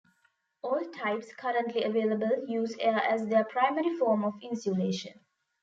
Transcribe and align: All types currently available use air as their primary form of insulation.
All 0.63 0.81
types 0.89 1.31
currently 1.31 1.83
available 1.83 2.31
use 2.47 2.75
air 2.79 3.03
as 3.03 3.27
their 3.27 3.43
primary 3.43 3.95
form 3.99 4.25
of 4.25 4.33
insulation. 4.41 5.13